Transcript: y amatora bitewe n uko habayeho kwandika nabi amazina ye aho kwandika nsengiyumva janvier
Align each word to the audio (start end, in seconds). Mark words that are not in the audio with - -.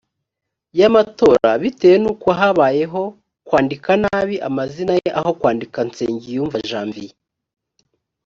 y 0.79 0.81
amatora 0.89 1.49
bitewe 1.61 1.97
n 2.03 2.05
uko 2.13 2.27
habayeho 2.39 3.01
kwandika 3.47 3.91
nabi 4.03 4.35
amazina 4.49 4.93
ye 5.01 5.09
aho 5.19 5.31
kwandika 5.39 5.79
nsengiyumva 5.87 6.57
janvier 6.69 7.13